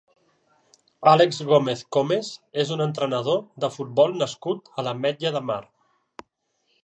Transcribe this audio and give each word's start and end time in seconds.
Àlex 1.11 1.41
Gómez 1.49 1.83
Comes 1.97 2.31
és 2.63 2.71
un 2.77 2.81
entrenador 2.87 3.37
de 3.65 3.69
futbol 3.75 4.17
nascut 4.23 4.73
a 4.83 4.87
l'Ametlla 4.87 5.33
de 5.39 5.43
Mar. 5.53 5.61